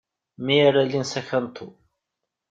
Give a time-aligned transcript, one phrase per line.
[0.45, 1.67] Mi ara alin s akantu.